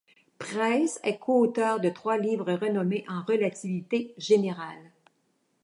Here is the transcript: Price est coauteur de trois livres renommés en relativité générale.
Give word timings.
Price 0.39 0.99
est 1.03 1.19
coauteur 1.19 1.79
de 1.79 1.89
trois 1.91 2.17
livres 2.17 2.53
renommés 2.53 3.05
en 3.07 3.21
relativité 3.21 4.15
générale. 4.17 4.89